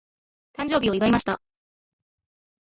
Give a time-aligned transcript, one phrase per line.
[0.57, 1.39] 誕生日を祝いました。